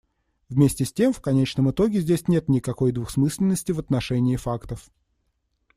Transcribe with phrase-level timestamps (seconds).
[0.49, 4.89] Вместе с тем, в конечном итоге здесь нет никакой двусмысленности в отношении фактов.